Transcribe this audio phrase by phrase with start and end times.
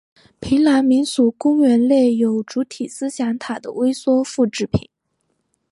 [0.39, 4.89] 平壤民俗公园内有主体思想塔的微缩复制品。